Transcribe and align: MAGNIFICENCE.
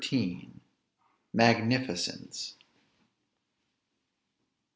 MAGNIFICENCE. 1.31 2.55